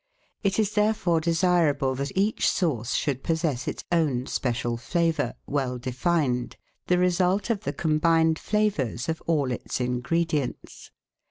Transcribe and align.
It 0.41 0.57
is 0.57 0.71
therefore 0.73 1.21
desirable 1.21 1.93
that 1.93 2.17
each 2.17 2.49
sauce 2.49 2.95
should 2.95 3.21
possess 3.21 3.67
its 3.67 3.83
own 3.91 4.25
special 4.25 4.75
flavour, 4.75 5.35
well 5.45 5.77
defined, 5.77 6.57
the 6.87 6.97
result 6.97 7.51
of 7.51 7.59
the 7.65 7.73
combined 7.73 8.39
flavours 8.39 9.07
of 9.09 9.21
all 9.27 9.51
its 9.51 9.79
ingredients. 9.79 10.89